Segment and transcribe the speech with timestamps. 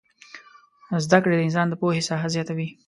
[1.03, 2.67] زدکړې د انسان د پوهې ساحه زياتوي